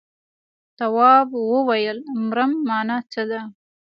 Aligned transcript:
تواب 0.77 1.27
وويل: 1.51 1.97
مرم 2.27 2.51
مانا 2.67 2.97
څه 3.11 3.21
ده. 3.29 3.41